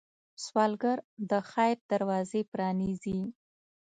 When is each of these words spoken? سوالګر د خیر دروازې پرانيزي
سوالګر 0.43 0.97
د 1.29 1.31
خیر 1.51 1.77
دروازې 1.91 2.41
پرانيزي 2.53 3.19